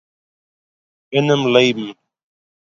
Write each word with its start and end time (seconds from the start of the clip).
אינעם 1.13 1.41
לעבן 1.53 1.91